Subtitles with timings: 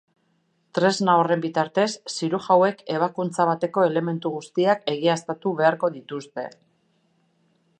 [0.77, 6.47] Tresna horren bitartez, zirujauek ebakuntza bateko elementu guztiak egiaztatu beharko dituzte.